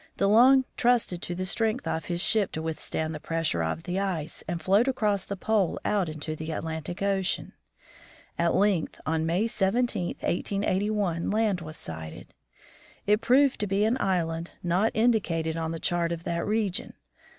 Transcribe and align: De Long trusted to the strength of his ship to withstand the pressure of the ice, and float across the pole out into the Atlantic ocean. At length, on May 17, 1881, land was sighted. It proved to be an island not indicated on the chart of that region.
De 0.17 0.25
Long 0.27 0.65
trusted 0.77 1.21
to 1.21 1.35
the 1.35 1.45
strength 1.45 1.85
of 1.87 2.05
his 2.05 2.19
ship 2.19 2.51
to 2.51 2.59
withstand 2.59 3.13
the 3.13 3.19
pressure 3.19 3.61
of 3.61 3.83
the 3.83 3.99
ice, 3.99 4.43
and 4.47 4.59
float 4.59 4.87
across 4.87 5.25
the 5.25 5.37
pole 5.37 5.79
out 5.85 6.09
into 6.09 6.35
the 6.35 6.49
Atlantic 6.49 7.03
ocean. 7.03 7.53
At 8.35 8.55
length, 8.55 8.99
on 9.05 9.27
May 9.27 9.45
17, 9.45 10.15
1881, 10.21 11.29
land 11.29 11.61
was 11.61 11.77
sighted. 11.77 12.33
It 13.05 13.21
proved 13.21 13.59
to 13.59 13.67
be 13.67 13.85
an 13.85 13.97
island 14.01 14.49
not 14.63 14.89
indicated 14.95 15.55
on 15.55 15.69
the 15.69 15.79
chart 15.79 16.11
of 16.11 16.23
that 16.23 16.47
region. 16.47 16.93